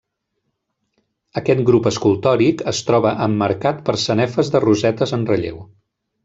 Aquest 1.41 1.61
grup 1.67 1.89
escultòric 1.91 2.63
es 2.71 2.79
troba 2.89 3.11
emmarcat 3.29 3.85
per 3.91 3.97
sanefes 4.05 4.51
de 4.57 4.63
rosetes 4.67 5.15
en 5.21 5.29
relleu. 5.33 5.63